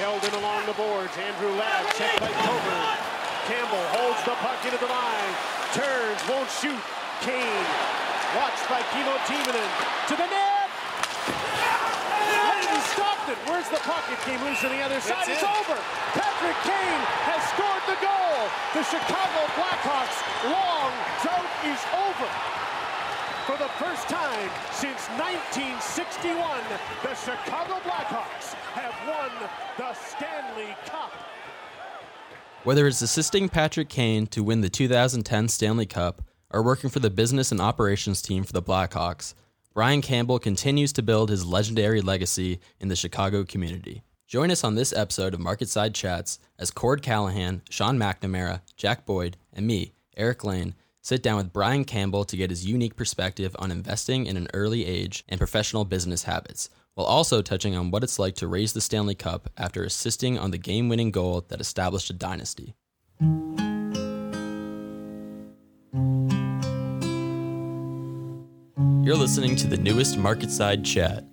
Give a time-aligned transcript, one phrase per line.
[0.00, 1.12] Held in along the boards.
[1.20, 2.88] Andrew Ladd checked by Coburn.
[3.44, 5.32] Campbell holds the puck into the line.
[5.76, 6.80] Turns, won't shoot.
[7.20, 7.68] Kane
[8.32, 9.70] watched by Kimmo Timonen
[10.08, 10.72] to the net.
[12.48, 13.36] Leighton stopped it.
[13.44, 14.00] Where's the puck?
[14.08, 15.28] It came loose on the other side.
[15.28, 15.76] It's, it's over.
[16.16, 18.40] Patrick Kane has scored the goal.
[18.72, 20.16] The Chicago Blackhawks
[20.48, 22.28] long drought is over.
[23.46, 26.60] For the first time since 1961,
[27.02, 29.48] the Chicago Blackhawks have won
[29.78, 31.10] the Stanley Cup.
[32.64, 37.08] Whether it's assisting Patrick Kane to win the 2010 Stanley Cup or working for the
[37.08, 39.32] business and operations team for the Blackhawks,
[39.72, 44.02] Brian Campbell continues to build his legendary legacy in the Chicago community.
[44.26, 49.38] Join us on this episode of Marketside Chats as Cord Callahan, Sean McNamara, Jack Boyd,
[49.52, 53.70] and me, Eric Lane, sit down with Brian Campbell to get his unique perspective on
[53.70, 58.18] investing in an early age and professional business habits, while also touching on what it's
[58.18, 62.10] like to raise the Stanley Cup after assisting on the game winning goal that established
[62.10, 62.74] a dynasty.
[69.02, 71.24] You're listening to the newest Marketside Chat.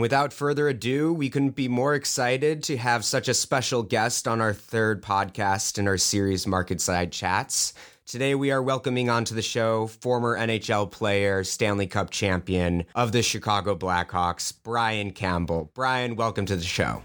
[0.00, 4.26] And without further ado, we couldn't be more excited to have such a special guest
[4.26, 7.74] on our third podcast in our series Marketside Chats.
[8.06, 13.20] Today, we are welcoming onto the show former NHL player, Stanley Cup champion of the
[13.20, 15.70] Chicago Blackhawks, Brian Campbell.
[15.74, 17.02] Brian, welcome to the show.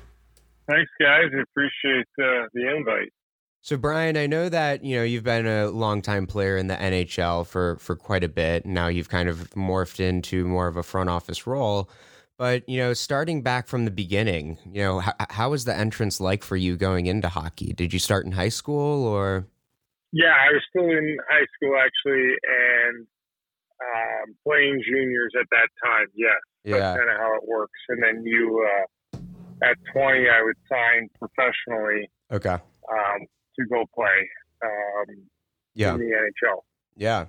[0.69, 1.25] Thanks, guys.
[1.37, 3.11] I appreciate uh, the invite.
[3.59, 7.45] So, Brian, I know that you know you've been a longtime player in the NHL
[7.45, 8.65] for for quite a bit.
[8.65, 11.89] Now you've kind of morphed into more of a front office role.
[12.37, 16.19] But you know, starting back from the beginning, you know, how, how was the entrance
[16.19, 17.73] like for you going into hockey?
[17.73, 19.47] Did you start in high school or?
[20.11, 23.07] Yeah, I was still in high school actually, and
[23.81, 26.07] um, playing juniors at that time.
[26.15, 26.77] Yes, yeah.
[26.77, 27.79] that's kind of how it works.
[27.89, 29.17] And then you, uh,
[29.63, 32.09] at twenty, I would sign professionally.
[32.31, 32.53] Okay.
[32.53, 34.29] Um, to go play
[34.63, 35.15] um,
[35.73, 35.93] yeah.
[35.93, 36.61] in the NHL.
[36.95, 37.25] Yeah.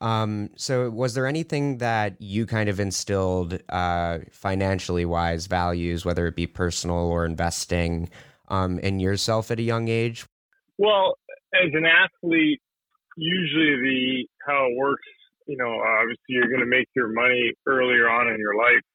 [0.00, 6.26] Um, so, was there anything that you kind of instilled uh, financially wise values, whether
[6.26, 8.08] it be personal or investing,
[8.48, 10.24] um, in yourself at a young age?
[10.78, 11.16] Well,
[11.54, 12.60] as an athlete,
[13.16, 15.06] usually the how it works,
[15.46, 18.86] you know, obviously you're going to make your money earlier on in your life,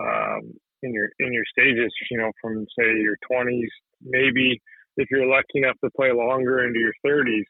[0.00, 0.52] um,
[0.82, 3.68] in your in your stages, you know, from say your 20s,
[4.02, 4.60] maybe
[4.96, 7.44] if you're lucky enough to play longer into your 30s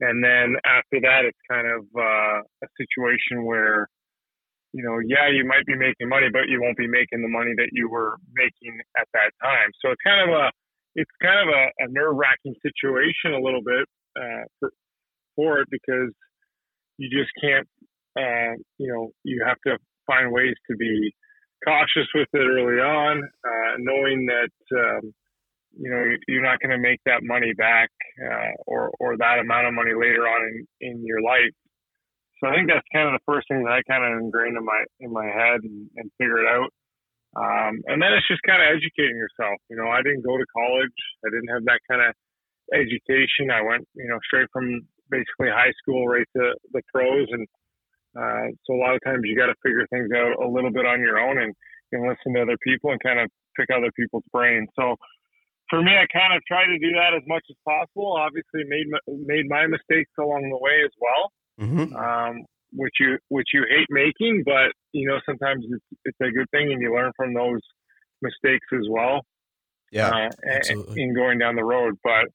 [0.00, 3.86] and then after that, it's kind of uh, a situation where,
[4.72, 7.52] you know, yeah, you might be making money, but you won't be making the money
[7.56, 9.68] that you were making at that time.
[9.84, 10.50] So it's kind of a,
[10.94, 14.72] it's kind of a, a nerve wracking situation a little bit uh, for,
[15.36, 16.12] for it because
[16.98, 17.68] you just can't,
[18.16, 21.12] uh, you know, you have to find ways to be
[21.66, 25.12] cautious with it early on, uh, knowing that, um,
[25.78, 29.66] you know you're not going to make that money back uh, or or that amount
[29.66, 31.54] of money later on in in your life.
[32.40, 34.64] So I think that's kind of the first thing that I kind of ingrained in
[34.64, 36.72] my in my head and, and figured out.
[37.36, 39.62] Um, and then it's just kind of educating yourself.
[39.70, 40.98] You know, I didn't go to college.
[41.22, 42.10] I didn't have that kind of
[42.74, 43.54] education.
[43.54, 47.28] I went, you know, straight from basically high school right to the pros.
[47.30, 47.46] And
[48.18, 50.86] uh, so a lot of times you got to figure things out a little bit
[50.86, 51.54] on your own and,
[51.92, 54.68] and listen to other people and kind of pick other people's brains.
[54.74, 54.96] So
[55.70, 58.18] for me, I kind of try to do that as much as possible.
[58.18, 61.24] Obviously, made made my mistakes along the way as well,
[61.62, 61.94] mm-hmm.
[61.94, 62.44] um,
[62.74, 66.72] which you which you hate making, but you know sometimes it's it's a good thing,
[66.72, 67.62] and you learn from those
[68.20, 69.22] mistakes as well.
[69.92, 72.26] Yeah, uh, in going down the road, but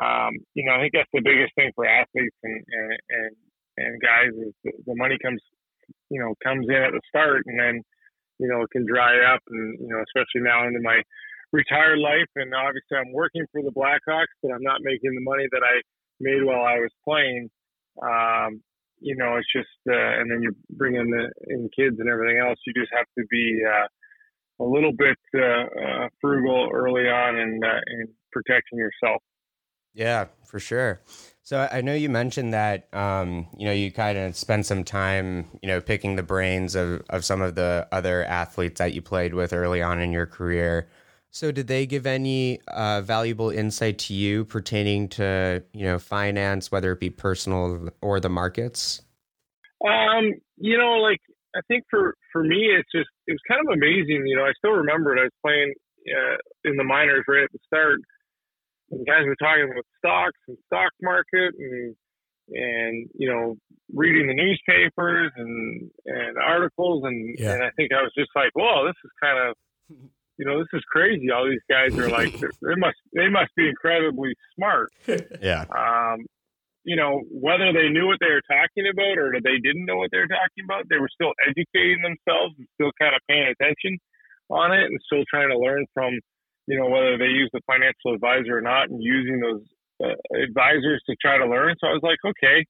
[0.00, 3.36] um, you know I think that's the biggest thing for athletes and and and,
[3.76, 5.42] and guys is the, the money comes
[6.10, 7.82] you know comes in at the start, and then
[8.38, 11.02] you know it can dry up, and you know especially now into my
[11.52, 15.46] retired life, and obviously I'm working for the Blackhawks, but I'm not making the money
[15.52, 15.80] that I
[16.20, 17.50] made while I was playing.
[18.02, 18.62] Um,
[19.00, 22.38] you know, it's just, uh, and then you bring in the in kids and everything
[22.38, 22.58] else.
[22.66, 27.64] You just have to be uh, a little bit uh, uh frugal early on and
[27.64, 29.22] uh, in protecting yourself.
[29.94, 31.02] Yeah, for sure.
[31.42, 35.46] So I know you mentioned that um, you know you kind of spent some time
[35.62, 39.34] you know picking the brains of of some of the other athletes that you played
[39.34, 40.88] with early on in your career.
[41.30, 46.72] So, did they give any uh, valuable insight to you pertaining to you know finance,
[46.72, 49.02] whether it be personal or the markets?
[49.86, 51.20] Um, you know, like
[51.54, 54.26] I think for for me, it's just it was kind of amazing.
[54.26, 55.20] You know, I still remember it.
[55.20, 55.74] I was playing
[56.08, 58.00] uh, in the minors right at the start.
[58.90, 61.94] And guys were talking about stocks and stock market and
[62.50, 63.56] and you know
[63.92, 67.52] reading the newspapers and and articles and Yeah.
[67.52, 69.56] and I think I was just like, whoa, this is kind of
[70.38, 71.30] you know this is crazy.
[71.30, 72.32] All these guys are like
[72.62, 74.92] they must they must be incredibly smart.
[75.42, 75.66] Yeah.
[75.68, 76.24] Um,
[76.84, 80.10] you know whether they knew what they were talking about or they didn't know what
[80.10, 83.98] they were talking about, they were still educating themselves and still kind of paying attention
[84.48, 86.14] on it and still trying to learn from
[86.66, 89.66] you know whether they use the financial advisor or not and using those
[90.04, 91.74] uh, advisors to try to learn.
[91.80, 92.64] So I was like, okay,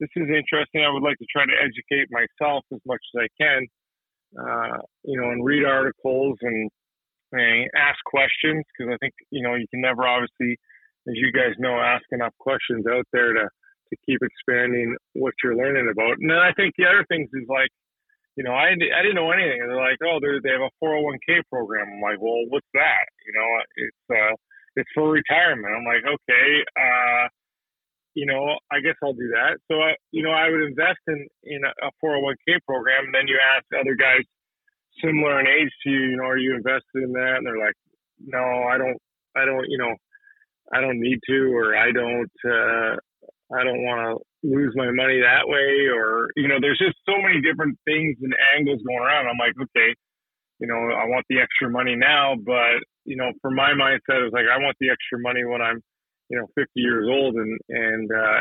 [0.00, 0.82] this is interesting.
[0.82, 3.66] I would like to try to educate myself as much as I can,
[4.34, 6.70] uh, you know, and read articles and,
[7.32, 10.56] and ask questions because I think you know you can never obviously,
[11.08, 15.56] as you guys know, ask enough questions out there to to keep expanding what you're
[15.56, 16.16] learning about.
[16.20, 17.70] And then I think the other things is like.
[18.32, 19.60] You know, I, I didn't know anything.
[19.60, 21.84] They're like, oh, they're, they have a 401k program.
[21.84, 23.04] I'm like, well, what's that?
[23.28, 24.34] You know, it's uh,
[24.76, 25.68] it's for retirement.
[25.68, 26.48] I'm like, okay,
[26.80, 27.28] uh,
[28.14, 29.56] you know, I guess I'll do that.
[29.68, 33.06] So, I, you know, I would invest in, in a 401k program.
[33.08, 34.24] And then you ask other guys
[35.02, 37.38] similar in age to you, you know, are you invested in that?
[37.38, 37.78] And they're like,
[38.20, 38.98] no, I don't,
[39.36, 39.94] I don't, you know,
[40.72, 42.96] I don't need to, or I don't, uh,
[43.52, 45.88] I don't want to lose my money that way.
[45.92, 49.28] Or, you know, there's just so many different things and angles going around.
[49.28, 49.94] I'm like, okay,
[50.60, 54.32] you know, I want the extra money now, but you know, for my mindset, it's
[54.32, 55.82] like I want the extra money when I'm,
[56.30, 58.40] you know, 50 years old, and and uh,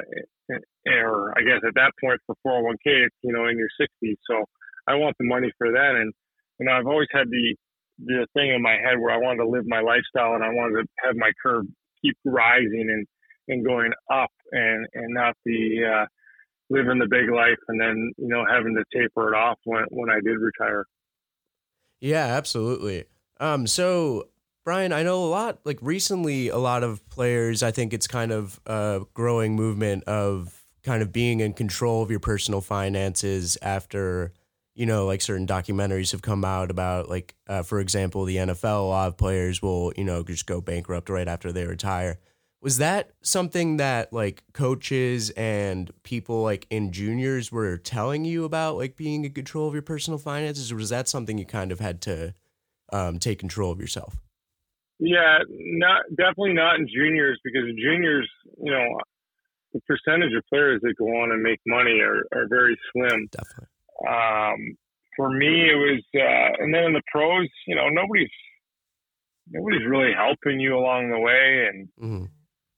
[1.01, 4.17] or I guess at that point for 401k, it's you know in your 60s.
[4.29, 4.45] So
[4.87, 6.13] I want the money for that, and
[6.61, 7.55] you know, I've always had the
[8.03, 10.83] the thing in my head where I wanted to live my lifestyle, and I wanted
[10.83, 11.65] to have my curve
[12.01, 13.07] keep rising and
[13.47, 16.05] and going up, and and not the uh,
[16.69, 20.11] living the big life, and then you know having to taper it off when when
[20.11, 20.85] I did retire.
[21.99, 23.05] Yeah, absolutely.
[23.39, 24.27] Um, so
[24.63, 25.59] Brian, I know a lot.
[25.65, 27.63] Like recently, a lot of players.
[27.63, 32.11] I think it's kind of a growing movement of kind of being in control of
[32.11, 34.33] your personal finances after
[34.81, 38.79] you know like certain documentaries have come out about like uh, for example the NFL.
[38.79, 42.17] A lot of players will you know just go bankrupt right after they retire.
[42.63, 48.77] Was that something that like coaches and people like in juniors were telling you about,
[48.77, 51.79] like being in control of your personal finances, or was that something you kind of
[51.79, 52.33] had to
[52.91, 54.17] um, take control of yourself?
[54.97, 58.27] Yeah, not definitely not in juniors because juniors,
[58.57, 58.99] you know,
[59.73, 63.27] the percentage of players that go on and make money are, are very slim.
[63.31, 63.67] Definitely.
[64.07, 64.75] Um,
[65.15, 68.29] for me, it was, uh, and then in the pros, you know, nobody's
[69.49, 72.25] nobody's really helping you along the way, and hmm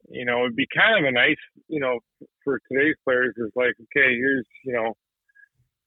[0.09, 1.37] you know, it'd be kind of a nice,
[1.67, 1.99] you know,
[2.43, 4.93] for today's players is like, okay, here's, you know,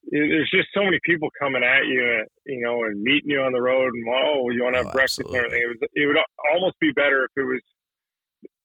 [0.09, 3.61] there's just so many people coming at you, you know, and meeting you on the
[3.61, 5.61] road, and oh, you want to have Oh, breakfast and everything.
[5.61, 6.17] It was, it would
[6.53, 7.61] almost be better if it was,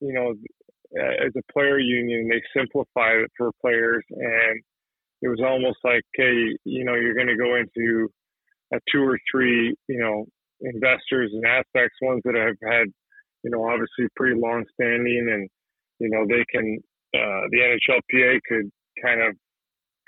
[0.01, 0.35] you know,
[1.25, 4.63] as a player union, they simplified it for players, and
[5.23, 8.11] it was almost like, hey, you know, you're going to go into
[8.75, 10.27] a two or three, you know,
[10.61, 12.87] investors and aspects, ones that have had,
[13.43, 15.49] you know, obviously pretty long standing, and
[15.99, 16.79] you know, they can,
[17.15, 18.71] uh, the NHLPA could
[19.03, 19.37] kind of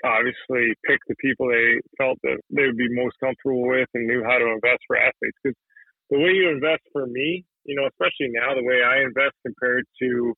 [0.03, 4.23] obviously pick the people they felt that they would be most comfortable with and knew
[4.23, 5.37] how to invest for athletes.
[5.39, 5.55] Because
[6.11, 9.85] the way you invest for me, you know, especially now, the way I invest compared
[10.03, 10.33] to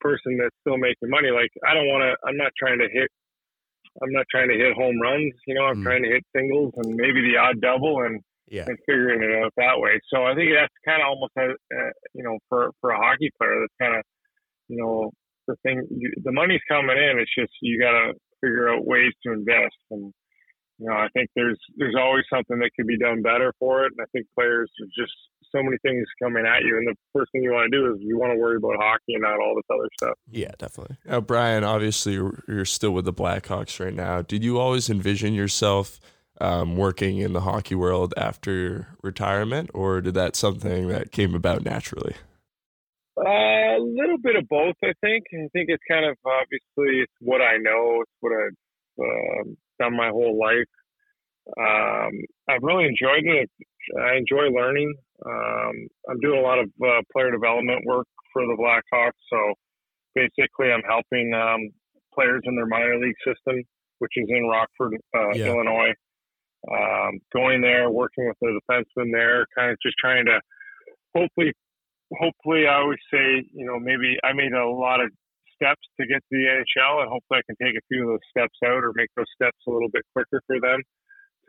[0.00, 3.08] person that's still making money, like I don't want to, I'm not trying to hit,
[4.02, 5.84] I'm not trying to hit home runs, you know, I'm Mm.
[5.84, 8.64] trying to hit singles and maybe the odd double and, Yeah.
[8.66, 9.98] and figuring it out that way.
[10.08, 13.30] So I think that's kind of almost, a, uh, you know, for, for a hockey
[13.38, 14.04] player, that's kind of,
[14.68, 15.10] you know,
[15.46, 17.18] the thing, you, the money's coming in.
[17.18, 19.76] It's just, you got to figure out ways to invest.
[19.90, 20.12] And,
[20.78, 23.92] you know, I think there's, there's always something that could be done better for it.
[23.96, 25.12] And I think players are just
[25.50, 26.76] so many things coming at you.
[26.76, 29.14] And the first thing you want to do is you want to worry about hockey
[29.14, 30.16] and not all this other stuff.
[30.30, 30.96] Yeah, definitely.
[31.04, 34.22] Now, Brian, obviously you're, still with the Blackhawks right now.
[34.22, 35.98] Did you always envision yourself
[36.40, 41.64] um, working in the hockey world after retirement, or did that something that came about
[41.64, 42.14] naturally?
[43.16, 45.24] Uh, a little bit of both, I think.
[45.32, 48.02] I think it's kind of obviously it's what I know.
[48.02, 48.56] It's what I've
[49.00, 50.68] um done my whole life.
[51.56, 52.12] Um,
[52.48, 53.50] I've really enjoyed it.
[53.98, 54.92] I enjoy learning.
[55.24, 59.18] Um, I'm doing a lot of uh, player development work for the Blackhawks.
[59.30, 59.54] So
[60.14, 61.70] basically, I'm helping um,
[62.14, 63.62] players in their minor league system,
[63.98, 65.46] which is in Rockford, uh, Yeah.
[65.46, 65.94] Illinois.
[66.70, 70.40] Um, going there, working with the defenseman there, kind of just trying to
[71.14, 71.52] hopefully
[72.12, 75.10] hopefully I always say, you know, maybe I made a lot of
[75.58, 78.26] steps to get to the NHL and hopefully I can take a few of those
[78.30, 80.80] steps out or make those steps a little bit quicker for them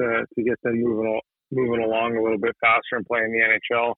[0.02, 1.22] to, to get them moving,
[1.54, 3.94] moving along a little bit faster and playing the NHL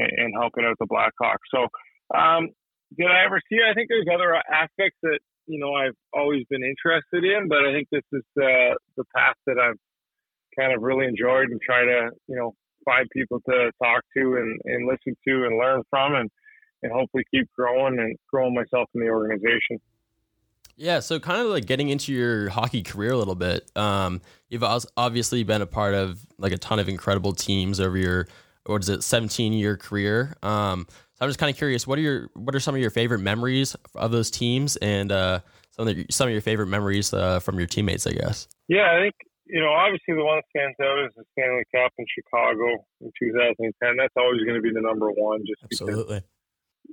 [0.00, 1.44] and, and helping out the Blackhawks.
[1.52, 1.68] So,
[2.16, 2.48] um,
[2.96, 3.60] did I ever see?
[3.62, 7.74] I think there's other aspects that, you know I've always been interested in, but I
[7.74, 9.78] think this is the the path that I've
[10.58, 14.58] kind of really enjoyed and try to you know find people to talk to and,
[14.64, 16.30] and listen to and learn from and
[16.82, 19.80] and hopefully keep growing and growing myself in the organization.
[20.76, 23.70] Yeah, so kind of like getting into your hockey career a little bit.
[23.76, 24.64] Um, you've
[24.96, 28.28] obviously been a part of like a ton of incredible teams over your
[28.64, 30.34] what is it, 17 year career.
[30.42, 32.90] Um, so I'm just kind of curious, what are your what are some of your
[32.90, 37.12] favorite memories of those teams and uh, some of the, some of your favorite memories
[37.12, 38.48] uh, from your teammates, I guess.
[38.68, 39.14] Yeah, I think
[39.46, 43.12] you know obviously the one that stands out is the Stanley Cup in Chicago in
[43.20, 43.96] 2010.
[43.98, 46.22] That's always going to be the number one, just absolutely.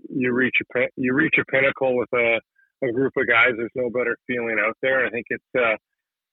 [0.09, 2.39] You reach a you reach a pinnacle with a,
[2.83, 3.51] a group of guys.
[3.57, 5.05] There's no better feeling out there.
[5.05, 5.75] I think it's uh,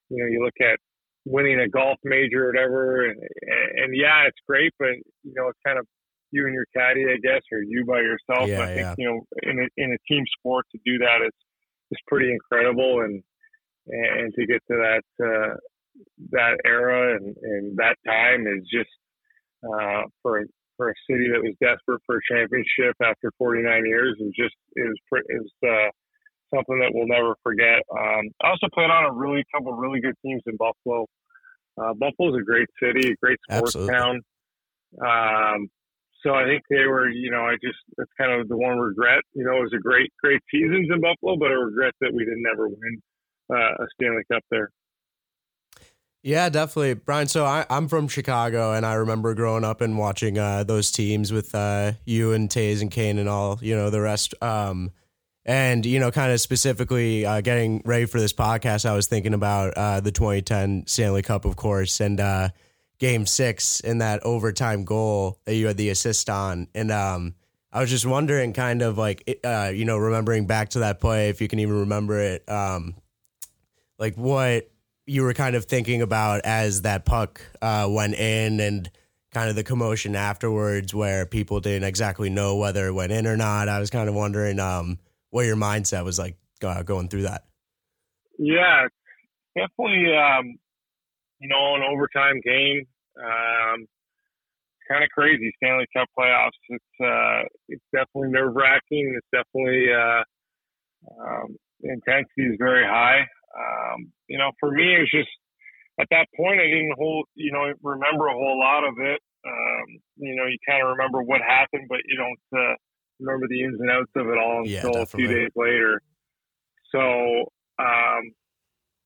[0.09, 0.79] you know you look at
[1.25, 3.09] winning a golf major or whatever.
[3.09, 4.93] And, and yeah, it's great, but
[5.23, 5.85] you know, it's kind of
[6.31, 8.49] you and your caddy, I guess, or you by yourself.
[8.49, 8.95] Yeah, I think yeah.
[8.97, 11.33] you know, in a, in a team sport to do that is
[11.91, 13.21] is pretty incredible, and
[13.87, 15.55] and to get to that uh,
[16.31, 18.89] that era and, and that time is just
[19.63, 20.43] uh, for
[20.77, 24.95] for a city that was desperate for a championship after 49 years is just is
[25.29, 25.89] is uh,
[26.53, 27.81] something that we'll never forget.
[27.91, 31.07] Um, I also played on a really couple of really good teams in Buffalo.
[31.77, 33.93] Uh, Buffalo's a great city, a great sports Absolutely.
[33.93, 34.21] town.
[35.01, 35.67] Um,
[36.23, 39.21] so I think they were, you know, I just that's kind of the one regret.
[39.33, 42.25] You know, it was a great, great seasons in Buffalo, but a regret that we
[42.25, 43.01] didn't ever win
[43.51, 44.69] uh, a Stanley Cup there.
[46.25, 47.27] Yeah, definitely, Brian.
[47.27, 51.31] So I, I'm from Chicago, and I remember growing up and watching uh, those teams
[51.31, 54.33] with uh, you and Toews and Kane and all, you know, the rest.
[54.41, 54.89] Um,
[55.45, 59.35] and you know, kind of specifically uh, getting ready for this podcast, I was thinking
[59.35, 62.49] about uh, the 2010 Stanley Cup, of course, and uh,
[62.97, 67.35] Game Six in that overtime goal that you had the assist on, and um,
[67.71, 71.29] I was just wondering, kind of like, uh, you know, remembering back to that play,
[71.29, 72.95] if you can even remember it, um,
[73.99, 74.71] like what
[75.05, 78.89] you were kind of thinking about as that puck uh, went in and
[79.33, 83.37] kind of the commotion afterwards where people didn't exactly know whether it went in or
[83.37, 83.69] not.
[83.69, 84.97] I was kind of wondering um,
[85.29, 87.43] what your mindset was like uh, going through that.
[88.39, 88.87] Yeah,
[89.55, 90.15] definitely.
[90.15, 90.55] Um,
[91.39, 92.85] you know, an overtime game.
[93.17, 93.85] Um,
[94.87, 95.53] kind of crazy.
[95.57, 96.51] Stanley Cup playoffs.
[96.69, 99.17] It's uh, it's definitely nerve wracking.
[99.17, 100.23] It's definitely uh,
[101.21, 103.27] um, the intensity is very high.
[103.55, 105.29] Um, you know, for me, it was just
[105.99, 109.19] at that point I didn't hold, you know, remember a whole lot of it.
[109.45, 112.75] Um, you know, you kind of remember what happened, but you don't uh,
[113.19, 116.01] remember the ins and outs of it all Yeah, until a few days later.
[116.91, 117.45] So,
[117.79, 118.31] um,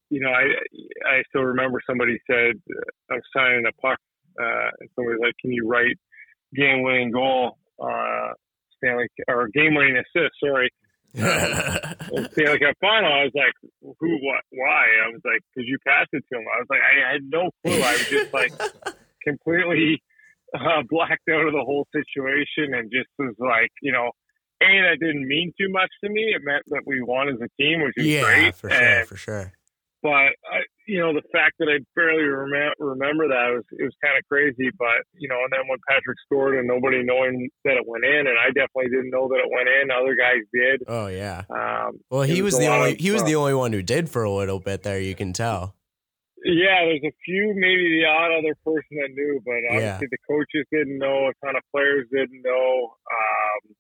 [0.10, 0.46] you know, I
[1.08, 4.00] I still remember somebody said uh, I was signing a puck,
[4.40, 5.98] uh, and somebody's like, "Can you write
[6.56, 8.34] game winning goal, uh,
[8.78, 10.70] Stanley or game winning assist?" Sorry,
[11.16, 13.12] in like Cup final.
[13.12, 14.10] I was like, "Who?
[14.22, 14.44] What?
[14.52, 17.22] Why?" I was like, "Cause you passed it to him." I was like, I had
[17.30, 17.82] no clue.
[17.82, 18.52] I was just like
[19.24, 20.02] completely
[20.54, 24.12] uh, blacked out of the whole situation and just was like, you know,
[24.62, 26.34] a that didn't mean too much to me.
[26.36, 28.56] It meant that we won as a team, which is yeah, great.
[28.56, 29.54] for sure, And- for sure.
[30.02, 33.94] But I, you know, the fact that I barely rem- remember that was it was
[34.04, 34.70] kind of crazy.
[34.78, 38.28] But you know, and then when Patrick scored and nobody knowing that it went in,
[38.28, 39.92] and I definitely didn't know that it went in.
[39.92, 40.84] Other guys did.
[40.88, 41.44] Oh yeah.
[41.50, 43.82] Um, Well, he it was the only of, he was uh, the only one who
[43.82, 45.00] did for a little bit there.
[45.00, 45.76] You can tell.
[46.46, 49.76] Yeah, there's a few, maybe the odd other person that knew, but Yeah.
[50.00, 51.28] obviously the coaches didn't know.
[51.28, 52.96] A ton of players didn't know.
[53.12, 53.76] Um,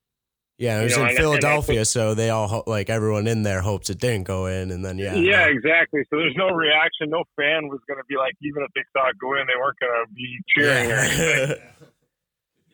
[0.59, 3.27] Yeah, it You was know, in and- and that's Philadelphia, so they all like everyone
[3.27, 6.01] in there hopes it didn't go in, and then yeah, yeah, exactly.
[6.09, 7.09] So there's no reaction.
[7.09, 9.53] No fan was going to be like, even if they saw it go in, they
[9.57, 11.57] weren't going to be cheering or anything.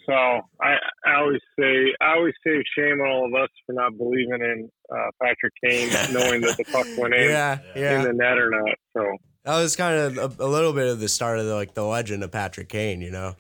[0.08, 3.98] So I, I always say, I always say shame on all of us for not
[3.98, 7.98] believing in uh, Patrick Kane, knowing that the puck went in yeah, yeah.
[7.98, 8.75] in the net or not.
[8.96, 11.74] So That was kind of a, a little bit of the start of the, like
[11.74, 13.36] the legend of Patrick Kane, you know.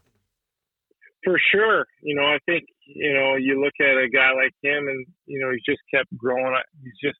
[1.23, 4.87] for sure, you know, I think you know, you look at a guy like him,
[4.87, 6.55] and you know, he's just kept growing.
[6.83, 7.19] He's just,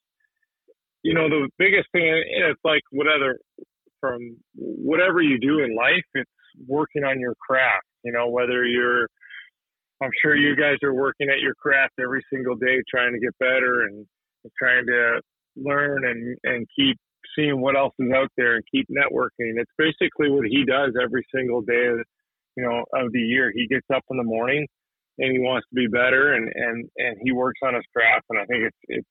[1.03, 2.07] you know, the biggest thing.
[2.07, 3.37] And it's like whatever
[3.99, 6.29] from whatever you do in life, it's
[6.67, 7.87] working on your craft.
[8.03, 9.07] You know, whether you're
[10.03, 13.37] I'm sure you guys are working at your craft every single day, trying to get
[13.39, 14.05] better and
[14.57, 15.21] trying to
[15.55, 16.97] learn and, and keep
[17.35, 19.55] seeing what else is out there and keep networking.
[19.57, 21.95] It's basically what he does every single day,
[22.57, 23.51] you know, of the year.
[23.55, 24.67] He gets up in the morning
[25.17, 28.25] and he wants to be better and, and, and he works on his craft.
[28.29, 29.07] And I think it's, it's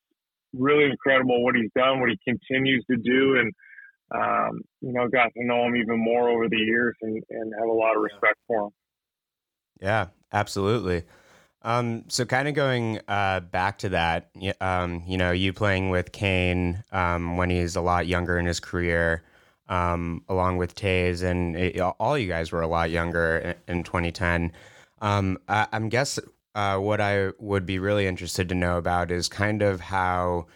[0.53, 3.39] really incredible what he's done, what he continues to do.
[3.39, 3.53] And,
[4.15, 7.69] um, you know, got to know him even more over the years and, and have
[7.69, 8.71] a lot of respect for him.
[9.81, 11.05] Yeah, absolutely.
[11.63, 14.31] Um, so kind of going uh, back to that,
[14.61, 18.61] um, you know, you playing with Kane um, when he's a lot younger in his
[18.61, 19.23] career,
[19.71, 23.83] um, along with Toews, and it, all you guys were a lot younger in, in
[23.83, 24.53] 2010.
[25.05, 26.19] Um, I, am guess
[26.55, 30.47] uh, what I would be really interested to know about is kind of how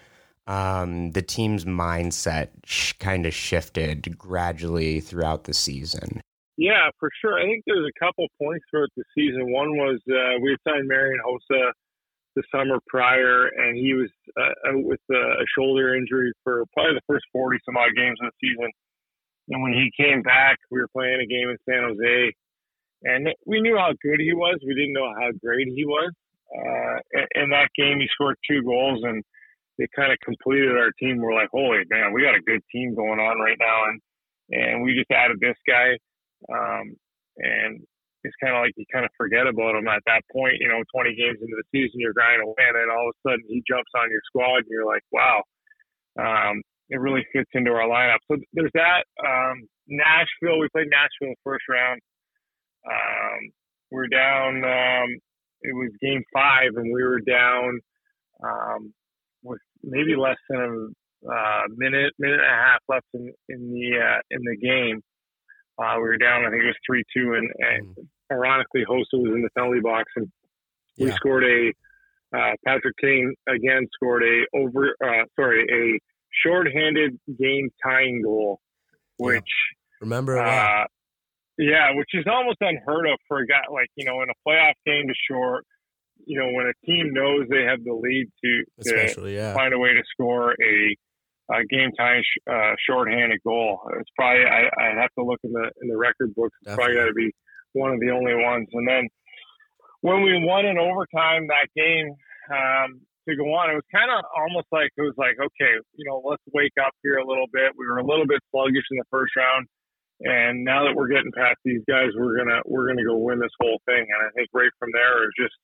[0.47, 6.23] um, the team's mindset sh- kind of shifted gradually throughout the season.
[6.57, 7.39] Yeah, for sure.
[7.39, 9.53] I think there's a couple points throughout the season.
[9.53, 11.71] One was uh, we signed Marian Hossa
[12.35, 17.05] the summer prior, and he was uh, out with a shoulder injury for probably the
[17.07, 18.71] first 40 some odd games of the season.
[19.51, 22.33] And when he came back, we were playing a game in San Jose,
[23.03, 24.59] and we knew how good he was.
[24.67, 26.13] We didn't know how great he was.
[26.49, 26.99] Uh,
[27.35, 29.23] in that game, he scored two goals, and
[29.79, 31.19] it kind of completed our team.
[31.21, 34.01] We're like, holy man, we got a good team going on right now, and
[34.51, 35.93] and we just added this guy,
[36.49, 36.97] um,
[37.37, 37.85] and
[38.25, 40.57] it's kind of like you kind of forget about him at that point.
[40.59, 43.21] You know, 20 games into the season, you're grinding away, and then all of a
[43.23, 45.45] sudden he jumps on your squad, and you're like, wow,
[46.19, 48.25] um, it really fits into our lineup.
[48.27, 49.05] So there's that.
[49.21, 52.01] Um, Nashville, we played Nashville in the first round.
[52.91, 53.51] Um,
[53.91, 54.65] we're down.
[54.65, 55.19] Um,
[55.63, 57.81] it was game five, and we were down
[58.43, 58.93] um,
[59.43, 63.99] with maybe less than a uh, minute, minute and a half left in in the
[63.99, 65.03] uh, in the game.
[65.79, 66.45] Uh, we were down.
[66.45, 68.07] I think it was three two, and, and mm.
[68.33, 70.29] ironically, Hossa was in the penalty box, and
[70.97, 71.07] yeah.
[71.07, 71.73] we scored a.
[72.31, 74.95] Uh, Patrick Kane again scored a over.
[75.03, 75.99] Uh, sorry, a
[76.45, 78.61] shorthanded game tying goal,
[79.17, 79.99] which yeah.
[80.03, 80.87] remember.
[81.59, 84.75] Yeah, which is almost unheard of for a guy like you know in a playoff
[84.87, 85.65] game to short.
[86.25, 89.55] You know when a team knows they have the lead to, to yeah.
[89.55, 90.97] find a way to score a,
[91.53, 93.81] a game tying sh- uh, shorthanded goal.
[93.99, 96.55] It's probably I, I have to look in the in the record books.
[96.63, 96.95] It's Definitely.
[96.95, 97.31] probably got to be
[97.73, 98.69] one of the only ones.
[98.73, 99.09] And then
[100.01, 102.15] when we won in overtime that game,
[102.51, 103.71] um, to go on.
[103.71, 106.97] It was kind of almost like it was like, okay, you know, let's wake up
[107.05, 107.77] here a little bit.
[107.77, 109.69] We were a little bit sluggish in the first round,
[110.21, 113.55] and now that we're getting past these guys, we're gonna we're gonna go win this
[113.61, 114.05] whole thing.
[114.05, 115.55] And I think right from there is just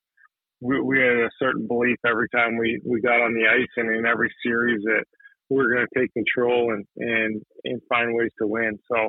[0.61, 3.95] we, we had a certain belief every time we we got on the ice and
[3.95, 5.05] in every series that
[5.51, 8.79] we're gonna take control and and and find ways to win.
[8.91, 9.09] So.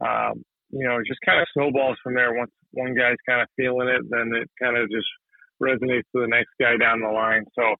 [0.00, 2.34] Um, you know, it just kind of snowballs from there.
[2.34, 5.08] Once one guy's kind of feeling it, then it kind of just
[5.62, 7.44] resonates to the next guy down the line.
[7.54, 7.74] So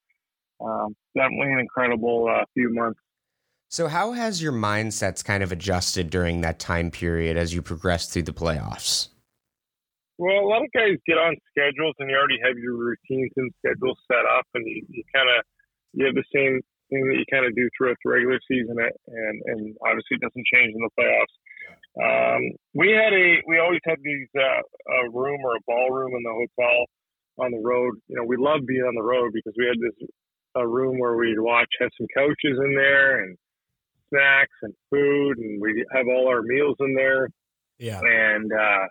[0.64, 3.00] um, definitely an incredible uh, few months.
[3.68, 8.08] So, how has your mindsets kind of adjusted during that time period as you progress
[8.08, 9.08] through the playoffs?
[10.16, 13.52] Well, a lot of guys get on schedules and you already have your routines and
[13.60, 15.44] schedules set up, and you, you kind of
[15.92, 19.36] you have the same thing that you kind of do throughout the regular season, and
[19.52, 21.36] and obviously it doesn't change in the playoffs.
[22.00, 26.24] Um, we had a we always had these uh, a room or a ballroom in
[26.24, 26.88] the hotel
[27.36, 28.00] on the road.
[28.08, 30.08] You know, we love being on the road because we had this
[30.56, 33.36] a room where we'd watch, have some couches in there and
[34.08, 37.28] snacks and food, and we have all our meals in there.
[37.78, 38.00] Yeah.
[38.00, 38.86] And uh,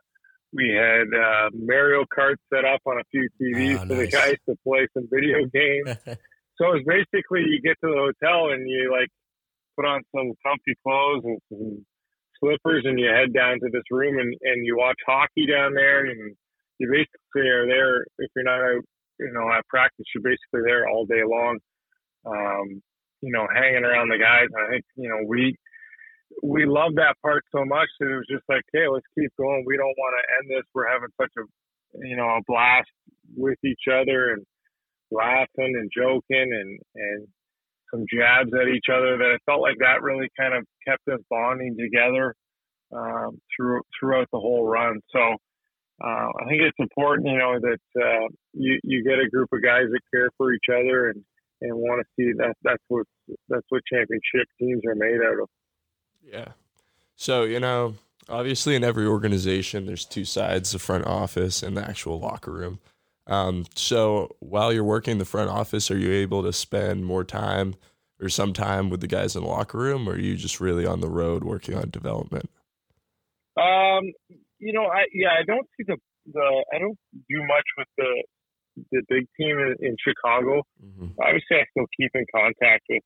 [0.54, 3.98] we had uh, Mario Kart set up on a few TVs oh, for nice.
[3.98, 5.98] the guys to play some video games.
[6.58, 9.10] so it was basically you get to the hotel and you like
[9.76, 11.86] put on some comfy clothes and some
[12.40, 16.06] slippers and you head down to this room and, and you watch hockey down there
[16.06, 16.36] and
[16.80, 18.84] you basically are there if you're not out,
[19.20, 20.06] you know, at practice.
[20.14, 21.58] You're basically there all day long,
[22.26, 22.82] um,
[23.22, 24.48] you know, hanging around the guys.
[24.54, 25.56] And I think you know we
[26.44, 29.64] we love that part so much that it was just like, hey, let's keep going.
[29.66, 30.68] We don't want to end this.
[30.74, 31.44] We're having such a
[32.08, 32.90] you know a blast
[33.36, 34.46] with each other and
[35.12, 37.28] laughing and joking and and
[37.92, 41.24] some jabs at each other that I felt like that really kind of kept us
[41.30, 42.36] bonding together
[42.96, 45.00] um, through throughout the whole run.
[45.12, 45.20] So
[46.04, 49.64] uh, I think it's important, you know, that uh, you you get a group of
[49.64, 51.24] guys that care for each other and
[51.62, 53.06] and want to see that that's what
[53.50, 55.50] that's what championship teams are made out of.
[56.24, 56.50] Yeah.
[57.16, 57.96] So you know,
[58.30, 62.80] obviously, in every organization, there's two sides: the front office and the actual locker room.
[63.28, 67.76] Um, so while you're working the front office, are you able to spend more time
[68.22, 70.86] or some time with the guys in the locker room, or are you just really
[70.86, 72.50] on the road working on development?
[73.58, 74.12] Um,
[74.60, 75.98] you know, I yeah, I don't see the
[76.34, 76.98] the I don't
[77.30, 78.24] do much with the
[78.92, 80.64] the big team in, in Chicago.
[80.84, 81.18] Mm-hmm.
[81.20, 83.04] Obviously, I still keep in contact with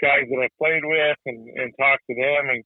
[0.00, 2.64] guys that I played with and and talk to them and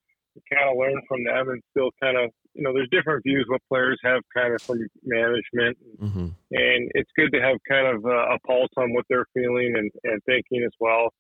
[0.53, 3.61] kind of learn from them and still kind of you know there's different views what
[3.68, 6.29] players have kind of from management mm-hmm.
[6.53, 9.90] and it's good to have kind of a, a, pulse on what they're feeling and,
[10.05, 11.11] and thinking as well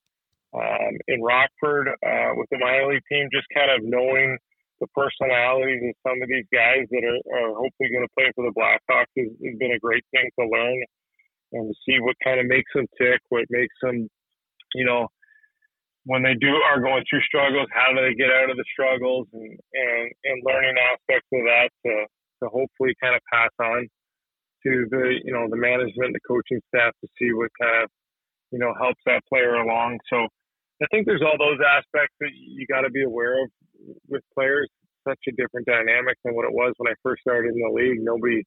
[0.54, 4.38] um, in rockford uh, with the minor league team just kind of knowing
[4.80, 8.46] the personalities of some of these guys that are, are hopefully going to play for
[8.46, 10.78] the Blackhawks has, has been a great thing to learn.
[11.52, 14.08] And to see what kind of makes them tick, what makes them,
[14.74, 15.08] you know,
[16.04, 19.28] when they do are going through struggles, how do they get out of the struggles,
[19.32, 21.92] and and and learning aspects of that to
[22.40, 23.88] to hopefully kind of pass on
[24.64, 27.90] to the you know the management, the coaching staff to see what kind of
[28.50, 29.98] you know helps that player along.
[30.08, 30.28] So
[30.80, 33.50] I think there's all those aspects that you got to be aware of
[34.08, 34.68] with players.
[35.06, 38.00] Such a different dynamic than what it was when I first started in the league.
[38.00, 38.44] Nobody,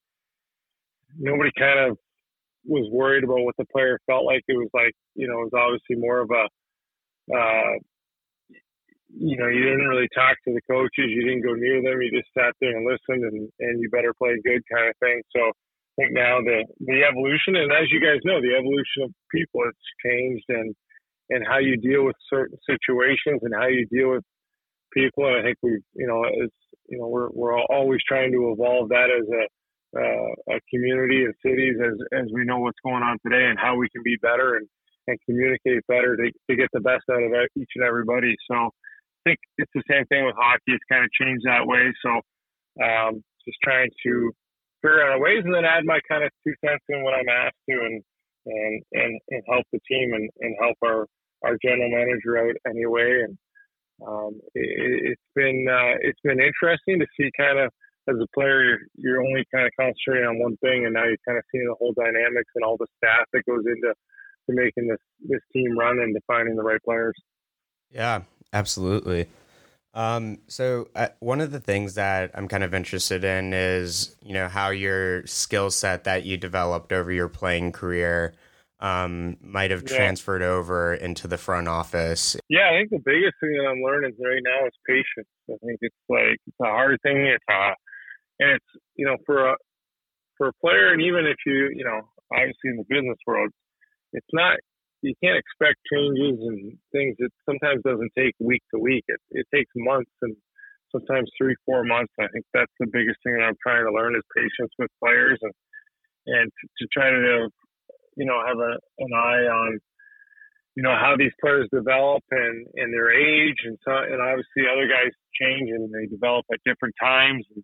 [1.17, 1.97] nobody kind of
[2.65, 4.43] was worried about what the player felt like.
[4.47, 6.45] It was like you know, it was obviously more of a,
[7.33, 7.73] uh,
[9.09, 11.11] you know, you didn't really talk to the coaches.
[11.11, 12.01] You didn't go near them.
[12.01, 15.21] You just sat there and listened, and and you better play good kind of thing.
[15.35, 19.11] So I think now the the evolution, and as you guys know, the evolution of
[19.33, 20.75] people, it's changed, and
[21.29, 24.23] and how you deal with certain situations and how you deal with
[24.93, 25.27] people.
[25.27, 26.55] And I think we, you know, it's
[26.87, 29.43] you know, we're we're always trying to evolve that as a
[29.95, 33.75] uh, a community of cities as as we know what's going on today and how
[33.75, 34.67] we can be better and
[35.07, 38.35] and communicate better to to get the best out of each and everybody.
[38.49, 40.73] So I think it's the same thing with hockey.
[40.73, 41.91] It's kind of changed that way.
[42.01, 42.11] So
[42.83, 44.31] um, just trying to
[44.81, 47.61] figure out ways and then add my kind of two cents in when I'm asked
[47.69, 48.01] to and
[48.45, 51.05] and and, and help the team and, and help our
[51.43, 53.23] our general manager out anyway.
[53.25, 53.37] And
[54.07, 57.71] um, it, has been uh, it's been interesting to see kind of
[58.07, 61.21] as a player you're, you're only kind of concentrating on one thing, and now you're
[61.27, 63.93] kind of seeing the whole dynamics and all the staff that goes into
[64.49, 67.15] to making this this team run and defining the right players.
[67.91, 68.21] Yeah,
[68.53, 69.27] absolutely.
[69.93, 74.33] Um, so uh, one of the things that I'm kind of interested in is, you
[74.33, 78.33] know, how your skill set that you developed over your playing career
[78.79, 79.97] um, might have yeah.
[79.97, 82.37] transferred over into the front office?
[82.49, 85.27] Yeah, I think the biggest thing that I'm learning right now is patience.
[85.49, 87.17] I think it's like it's a hard thing.
[87.25, 87.73] It's uh,
[88.41, 89.55] and it's you know for a
[90.37, 92.01] for a player, and even if you you know
[92.33, 93.53] obviously in the business world,
[94.13, 94.57] it's not
[95.01, 97.15] you can't expect changes and things.
[97.19, 99.05] It sometimes doesn't take week to week.
[99.07, 100.35] It it takes months and
[100.91, 102.11] sometimes three four months.
[102.19, 105.39] I think that's the biggest thing that I'm trying to learn is patience with players
[105.41, 105.53] and
[106.27, 107.49] and to, try to
[108.17, 109.79] you know have a, an eye on
[110.75, 114.89] you know how these players develop and and their age and so and obviously other
[114.89, 117.63] guys change and they develop at different times and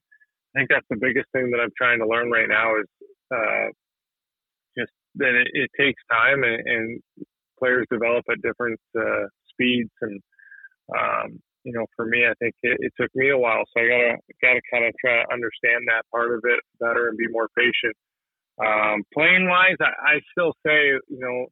[0.57, 2.89] I think that's the biggest thing that I'm trying to learn right now is
[3.29, 3.69] uh,
[4.73, 4.89] just
[5.21, 7.01] that it, it takes time and, and,
[7.57, 9.89] players develop at different uh, speeds.
[10.01, 10.21] And
[10.93, 13.65] um, you know for me I think it, it, took me a while.
[13.73, 14.13] So I gotta
[14.45, 17.97] gotta kind of try to understand that part of it better and be more patient.
[18.61, 21.49] Um, playing wise, I, I still say, you know,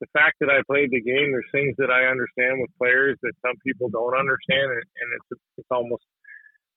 [0.00, 3.36] the fact that I played the game, there's things that I understand with players that
[3.44, 6.08] some people don't understand, and, and it's it's almost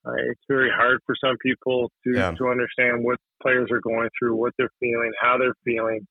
[0.05, 2.31] uh, it's very hard for some people to yeah.
[2.31, 6.05] to understand what players are going through, what they're feeling, how they're feeling,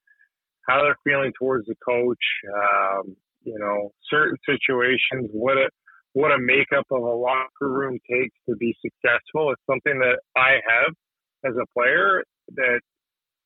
[0.69, 2.25] how they're feeling towards the coach.
[2.53, 5.69] Um, you know, certain situations, what a
[6.15, 9.51] what a makeup of a locker room takes to be successful.
[9.51, 10.95] It's something that I have
[11.45, 12.23] as a player
[12.55, 12.81] that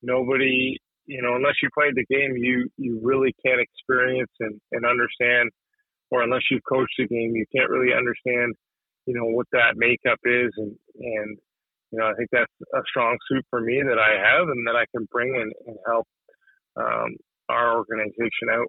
[0.03, 4.87] nobody, you know, unless you played the game, you you really can't experience and, and
[4.87, 5.51] understand,
[6.11, 8.55] or unless you've coached the game, you can't really understand,
[9.09, 11.39] you know, what that makeup is, and and
[11.91, 14.77] you know, I think that's a strong suit for me that I have and that
[14.77, 16.07] I can bring and, and help
[16.77, 17.17] um,
[17.49, 18.67] our organization out.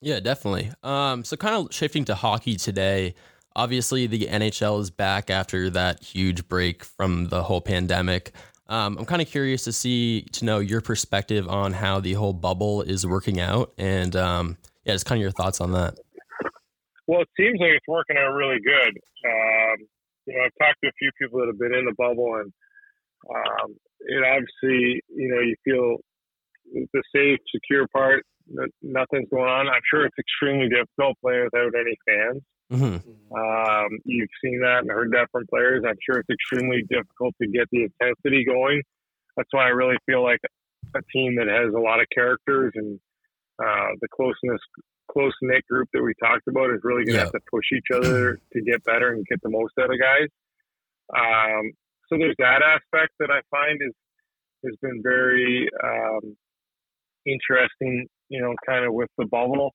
[0.00, 0.72] Yeah, definitely.
[0.82, 3.14] Um, so kind of shifting to hockey today.
[3.54, 8.32] Obviously, the NHL is back after that huge break from the whole pandemic.
[8.68, 12.32] Um, I'm kind of curious to see to know your perspective on how the whole
[12.32, 15.98] bubble is working out, and um, yeah, just kind of your thoughts on that.
[17.06, 18.94] Well, it seems like it's working out really good.
[19.24, 19.76] Um,
[20.26, 22.52] you know, I've talked to a few people that have been in the bubble, and
[23.30, 25.96] um, it obviously, you know, you feel
[26.92, 28.24] the safe, secure part.
[28.82, 29.68] Nothing's going on.
[29.68, 32.42] I'm sure it's extremely difficult playing without any fans.
[32.72, 33.36] Mm-hmm.
[33.36, 35.84] Um, you've seen that and heard that from players.
[35.86, 38.82] I'm sure it's extremely difficult to get the intensity going.
[39.36, 40.40] That's why I really feel like
[40.94, 42.98] a team that has a lot of characters and
[43.58, 44.60] uh, the closeness,
[45.10, 47.20] close knit group that we talked about is really going to yeah.
[47.20, 50.28] have to push each other to get better and get the most out of guys.
[51.16, 51.72] Um,
[52.08, 53.94] so there's that aspect that I find is
[54.64, 56.36] has been very um,
[57.24, 58.06] interesting.
[58.28, 59.72] You know, kind of with the bubble.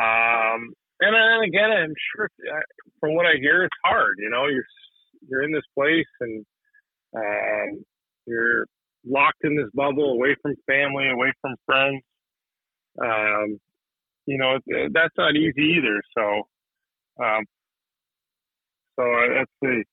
[0.00, 2.28] Um, and then again, I'm sure
[3.00, 4.16] from what I hear, it's hard.
[4.18, 4.64] You know, you're
[5.28, 6.44] you're in this place and
[7.16, 7.84] um,
[8.26, 8.66] you're
[9.06, 12.02] locked in this bubble, away from family, away from friends.
[12.98, 13.58] Um,
[14.26, 14.58] you know,
[14.92, 16.02] that's not easy either.
[16.16, 16.24] So,
[17.24, 17.44] um,
[18.98, 19.84] so that's the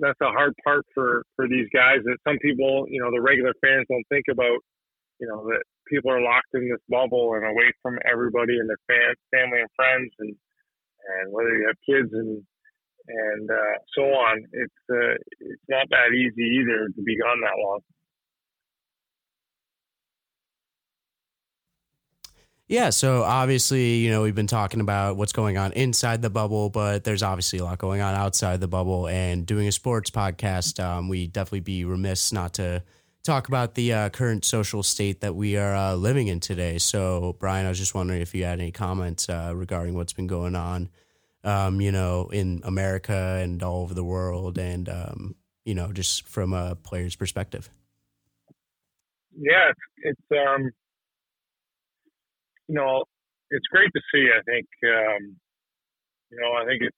[0.00, 3.52] that's a hard part for for these guys that some people, you know, the regular
[3.62, 4.58] fans don't think about
[5.20, 8.80] you know that people are locked in this bubble and away from everybody and their
[8.88, 10.34] fam- family and friends and
[11.08, 12.42] and whether you have kids and
[13.08, 14.44] and uh, so on.
[14.52, 17.80] It's uh, it's not that easy either to be gone that long.
[22.68, 26.68] Yeah, so obviously, you know, we've been talking about what's going on inside the bubble,
[26.68, 29.06] but there's obviously a lot going on outside the bubble.
[29.06, 32.82] And doing a sports podcast, um, we definitely be remiss not to
[33.22, 36.78] talk about the uh, current social state that we are uh, living in today.
[36.78, 40.26] So, Brian, I was just wondering if you had any comments uh, regarding what's been
[40.26, 40.88] going on,
[41.44, 46.26] um, you know, in America and all over the world, and um, you know, just
[46.26, 47.70] from a player's perspective.
[49.38, 50.70] Yeah, it's, it's um
[52.68, 53.04] you know,
[53.50, 54.28] it's great to see.
[54.28, 55.36] I think, um,
[56.30, 56.96] you know, I think it's,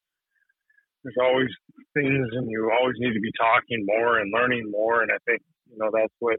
[1.05, 1.49] there's always
[1.95, 5.03] things and you always need to be talking more and learning more.
[5.03, 6.39] And I think, you know, that's what,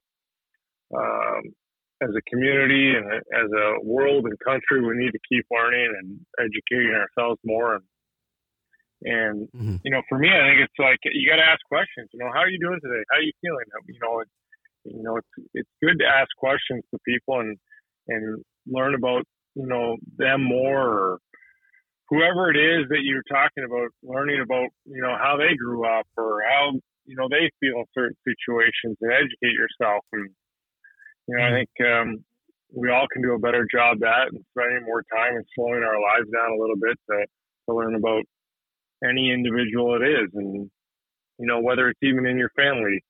[0.96, 1.54] um,
[2.02, 6.20] as a community and as a world and country, we need to keep learning and
[6.40, 7.76] educating ourselves more.
[7.76, 7.86] And,
[9.04, 9.76] and mm-hmm.
[9.84, 12.10] you know, for me, I think it's like you got to ask questions.
[12.12, 13.04] You know, how are you doing today?
[13.12, 13.68] How are you feeling?
[13.88, 14.32] You know, it's,
[14.86, 17.58] you know, it's it's good to ask questions to people and
[18.08, 19.24] and learn about
[19.56, 21.18] you know them more or
[22.10, 26.06] whoever it is that you're talking about learning about you know how they grew up
[26.18, 26.72] or how
[27.06, 30.30] you know they feel in certain situations and educate yourself and
[31.28, 31.56] you know i mm-hmm.
[31.56, 32.26] think um,
[32.76, 36.00] we all can do a better job at and spending more time and slowing our
[36.02, 37.26] lives down a little bit to,
[37.66, 38.24] to learn about
[39.04, 40.70] any individual it is and
[41.38, 43.04] you know whether it's even in your family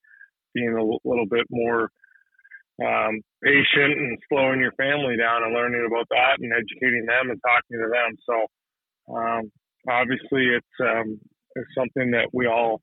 [0.54, 1.90] being a little bit more
[2.84, 7.40] um, patient and slowing your family down and learning about that and educating them and
[7.42, 8.18] talking to them.
[8.26, 9.52] So um,
[9.90, 11.20] obviously, it's um,
[11.56, 12.82] it's something that we all,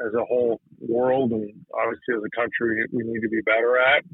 [0.00, 4.04] as a whole world and obviously as a country, we need to be better at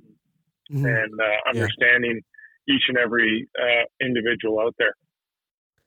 [0.71, 0.87] mm-hmm.
[0.87, 2.21] and uh, understanding
[2.67, 2.75] yeah.
[2.75, 4.95] each and every uh, individual out there.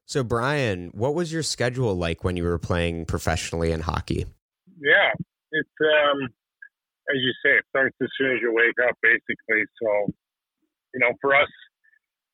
[0.05, 4.25] So, Brian, what was your schedule like when you were playing professionally in hockey?
[4.81, 5.11] Yeah,
[5.51, 6.29] it's um,
[7.09, 9.65] as you say, it starts as soon as you wake up, basically.
[9.81, 10.13] So,
[10.93, 11.49] you know, for us,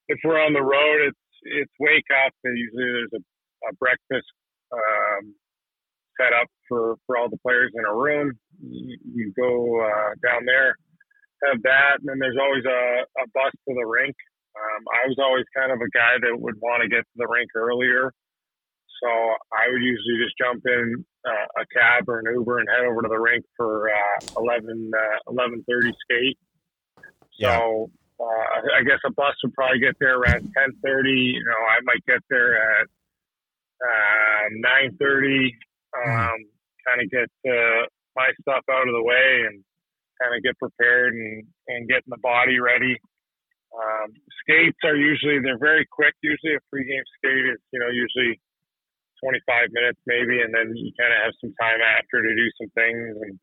[0.08, 2.34] if we're on the road, it's it's wake up.
[2.44, 3.24] And usually, there's a,
[3.70, 4.28] a breakfast
[4.72, 5.34] um,
[6.20, 8.34] set up for for all the players in a room.
[8.60, 10.76] You, you go uh, down there,
[11.48, 12.82] have that, and then there's always a,
[13.24, 14.16] a bus to the rink.
[14.56, 17.28] Um, I was always kind of a guy that would want to get to the
[17.28, 18.12] rink earlier.
[19.04, 19.10] So
[19.52, 23.02] I would usually just jump in uh, a cab or an Uber and head over
[23.02, 26.38] to the rink for uh, 11 uh, 11:30 skate.
[27.40, 28.24] So uh,
[28.78, 31.34] I guess a bus would probably get there around 10:30.
[31.34, 32.88] You know, I might get there at
[33.82, 34.50] uh,
[35.00, 35.00] 9:30.
[35.02, 36.12] Mm-hmm.
[36.12, 36.40] Um,
[36.88, 39.64] kind of get uh, my stuff out of the way and
[40.22, 42.98] kind of get prepared and and getting the body ready.
[43.76, 46.14] Um, skates are usually they're very quick.
[46.22, 48.40] Usually a pregame skate is you know usually
[49.26, 52.70] 25 minutes maybe, and then you kind of have some time after to do some
[52.78, 53.34] things, and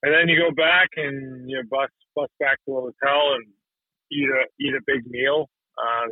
[0.00, 3.44] and then you go back and you know, bus bus back to the hotel and
[4.08, 5.52] eat a eat a big meal.
[5.76, 6.08] Uh,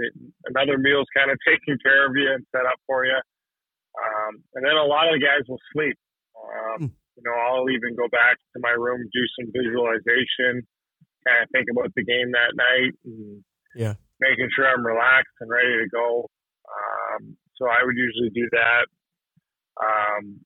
[0.52, 4.32] another meal is kind of taking care of you and set up for you, um,
[4.52, 5.96] and then a lot of the guys will sleep.
[6.36, 6.92] Um, hmm.
[7.16, 10.68] you know, I'll even go back to my room, do some visualization,
[11.24, 13.40] kind of think about the game that night, and
[13.72, 16.28] yeah, making sure I'm relaxed and ready to go.
[16.68, 18.86] Um, so I would usually do that.
[19.78, 20.40] Um,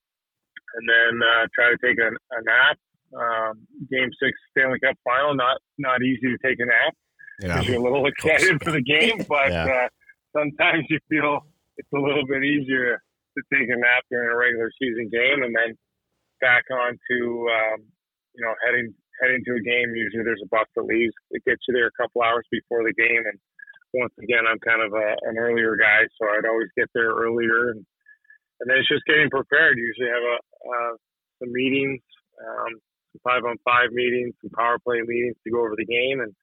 [0.73, 2.77] and then uh, try to take a, a nap.
[3.13, 6.93] Um, game six Stanley Cup final, not not easy to take a nap
[7.37, 9.85] because you're a little excited for the game, but yeah.
[9.85, 9.87] uh,
[10.33, 11.45] sometimes you feel
[11.77, 12.97] it's a little bit easier
[13.37, 15.77] to take a nap during a regular season game, and then
[16.41, 17.17] back on to
[17.53, 17.85] um,
[18.33, 19.93] you know heading heading to a game.
[19.93, 21.13] Usually there's a bus that leaves.
[21.31, 23.37] It gets you there a couple hours before the game, and
[23.93, 27.71] once again, I'm kind of a, an earlier guy, so I'd always get there earlier,
[27.71, 27.85] and
[28.61, 29.77] and then it's just getting prepared.
[29.77, 30.93] Usually have a uh,
[31.39, 32.01] some meetings,
[32.41, 32.73] um,
[33.13, 36.33] some five on five meetings, some power play meetings to go over the game, and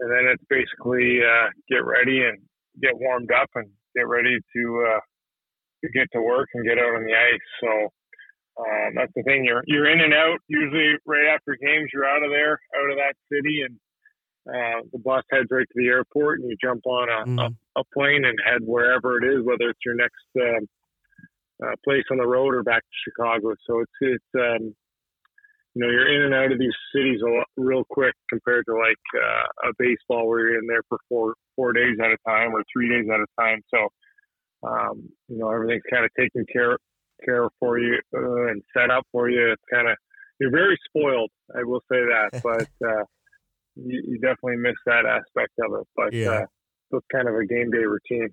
[0.00, 2.38] and then it's basically uh, get ready and
[2.80, 5.02] get warmed up and get ready to uh,
[5.84, 7.48] to get to work and get out on the ice.
[7.60, 7.70] So
[8.62, 9.44] um, that's the thing.
[9.44, 10.38] You're you're in and out.
[10.48, 13.76] Usually, right after games, you're out of there, out of that city, and
[14.48, 17.40] uh, the bus heads right to the airport, and you jump on a, mm.
[17.40, 22.02] a, a, plane and head wherever it is, whether it's your next uh, uh, place
[22.10, 23.54] on the road or back to Chicago.
[23.66, 24.74] So it's it's um,
[25.74, 28.74] you know you're in and out of these cities a lot, real quick compared to
[28.74, 32.52] like uh, a baseball where you're in there for four four days at a time
[32.52, 33.60] or three days at a time.
[33.72, 36.78] So um, you know everything's kind of taken care
[37.24, 39.52] care for you uh, and set up for you.
[39.52, 39.96] It's kind of
[40.40, 41.30] you're very spoiled.
[41.56, 42.88] I will say that, but
[43.76, 45.86] you, you definitely miss that aspect of it.
[45.96, 46.30] But Yeah.
[46.30, 46.46] uh,
[46.92, 48.28] it's kind of a game day routine.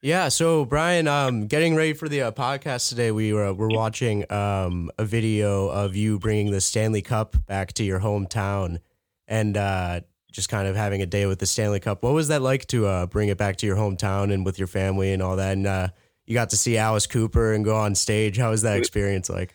[0.00, 4.30] Yeah, so Brian, um, getting ready for the uh, podcast today, we were we're watching
[4.32, 8.80] um, a video of you bringing the Stanley Cup back to your hometown,
[9.28, 10.00] and uh,
[10.32, 12.02] just kind of having a day with the Stanley Cup.
[12.02, 14.66] What was that like to uh, bring it back to your hometown and with your
[14.66, 15.52] family and all that?
[15.52, 15.88] And uh,
[16.26, 18.38] you got to see Alice Cooper and go on stage.
[18.38, 19.54] How was that experience like?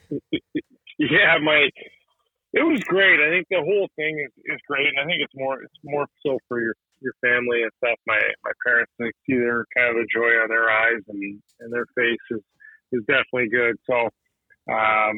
[0.97, 1.67] Yeah, my
[2.57, 3.19] it was great.
[3.21, 6.05] I think the whole thing is, is great, and I think it's more it's more
[6.25, 7.97] so for your your family and stuff.
[8.07, 11.71] My my parents they see their kind of the joy on their eyes and and
[11.71, 12.41] their face is
[12.91, 13.75] is definitely good.
[13.85, 13.95] So
[14.73, 15.15] um,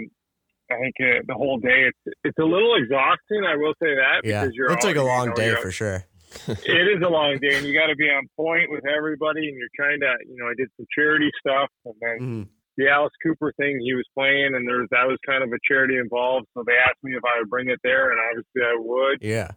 [0.71, 3.43] I think uh, the whole day it's it's a little exhausting.
[3.47, 5.55] I will say that Yeah, because you're it's like a all- you long know, day
[5.61, 6.05] for sure.
[6.47, 9.49] it is a long day, and you got to be on point with everybody.
[9.49, 12.47] And you're trying to, you know, I did some charity stuff, and then Mhm.
[12.79, 15.97] The Alice Cooper thing he was playing, and there's that was kind of a charity
[15.97, 16.47] involved.
[16.55, 19.17] So they asked me if I would bring it there, and obviously I would.
[19.19, 19.51] Yeah,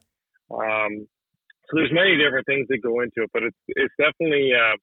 [0.51, 1.07] Um,
[1.71, 4.75] so there's many different things that go into it, but it's it's definitely, uh,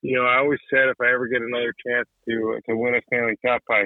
[0.00, 3.02] you know, I always said if I ever get another chance to to win a
[3.12, 3.84] Stanley Cup, I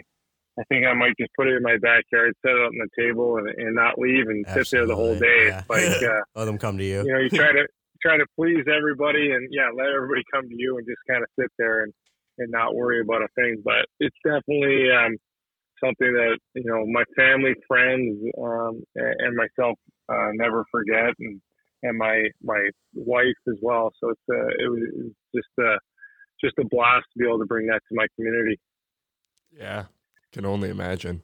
[0.55, 2.95] I think I might just put it in my backyard, set it up on the
[2.95, 5.51] table, and, and not leave and sit there the whole day.
[5.51, 5.63] yeah.
[5.69, 5.83] Like.
[6.01, 7.03] Uh, let them come to you.
[7.03, 7.67] you know, you try to
[8.01, 11.29] try to please everybody and yeah, let everybody come to you and just kind of
[11.39, 11.93] sit there and
[12.41, 13.63] and not worry about a thing.
[13.65, 15.17] But it's definitely um,
[15.83, 21.41] something that you know my family, friends, um, and, myself uh, never forget, and
[21.83, 23.91] and my my wife as well.
[24.01, 25.77] So it's uh, it was just a
[26.43, 28.59] just a blast to be able to bring that to my community.
[29.53, 29.85] Yeah,
[30.33, 31.23] can only imagine.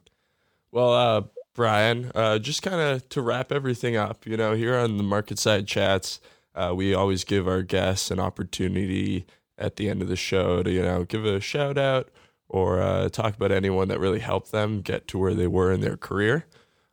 [0.71, 4.97] Well, uh, Brian, uh, just kind of to wrap everything up, you know, here on
[4.97, 6.19] the Market Side Chats,
[6.53, 9.25] uh, we always give our guests an opportunity
[9.57, 12.09] at the end of the show to, you know, give a shout out
[12.49, 15.81] or uh, talk about anyone that really helped them get to where they were in
[15.81, 16.45] their career.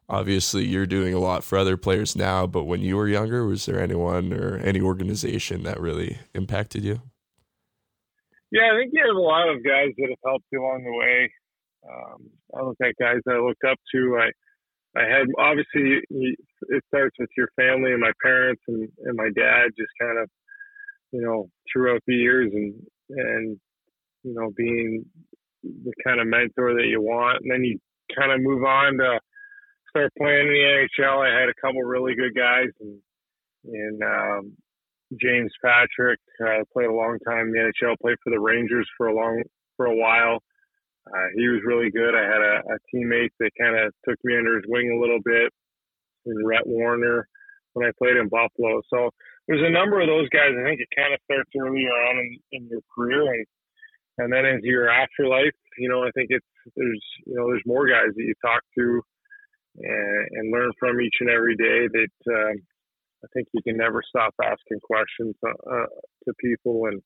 [0.09, 3.64] Obviously, you're doing a lot for other players now, but when you were younger, was
[3.66, 7.00] there anyone or any organization that really impacted you?
[8.50, 10.92] Yeah, I think you have a lot of guys that have helped you along the
[10.92, 11.33] way.
[11.88, 14.18] Um, I look at guys that I looked up to.
[14.20, 14.31] I
[14.96, 19.74] I had obviously it starts with your family and my parents and, and my dad
[19.77, 20.31] just kind of
[21.14, 22.74] you know throughout the years and
[23.11, 23.57] and
[24.24, 25.05] you know being
[25.62, 27.79] the kind of mentor that you want and then you
[28.18, 29.18] kind of move on to
[29.90, 31.22] start playing in the NHL.
[31.22, 32.98] I had a couple really good guys and
[33.64, 34.53] and um,
[35.22, 37.94] James Patrick uh, played a long time in the NHL.
[38.03, 39.42] Played for the Rangers for a long
[39.77, 40.42] for a while.
[41.07, 42.14] Uh, he was really good.
[42.14, 45.20] I had a, a teammate that kind of took me under his wing a little
[45.24, 45.53] bit,
[46.27, 47.24] and Rhett Warrener
[47.74, 48.83] when I played in Buffalo.
[48.92, 49.11] So
[49.47, 50.53] there's a number of those guys.
[50.53, 53.47] I think it kind of starts earlier on in, in your career, and
[54.19, 57.87] and then as your afterlife, you know, I think it's there's you know there's more
[57.87, 59.03] guys that you talk to
[59.77, 62.33] and, and learn from each and every day that.
[62.33, 62.63] Um,
[63.25, 65.87] I think you can never stop asking questions uh,
[66.27, 67.01] to people and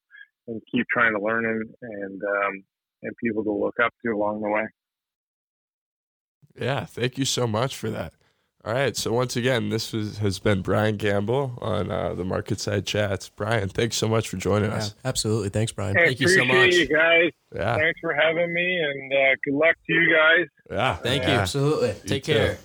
[0.48, 2.64] and keep trying to learn and and um,
[3.03, 4.66] and people to look up to along the way.
[6.61, 8.14] Yeah, thank you so much for that.
[8.68, 12.61] All right, so once again, this was, has been Brian Campbell on uh, the Market
[12.61, 13.31] Side Chats.
[13.31, 14.94] Brian, thanks so much for joining Yeah, us.
[15.07, 15.48] absolutely.
[15.48, 15.96] Thanks, Brian.
[15.96, 16.74] I Thank you so appreciate much.
[16.74, 17.31] you guys.
[17.57, 20.46] Yeah, Thanks for having me, and uh, good luck to you guys.
[20.70, 21.31] yeah, Thank you.
[21.31, 21.94] Absolutely.
[22.07, 22.35] Take too.
[22.35, 22.59] care.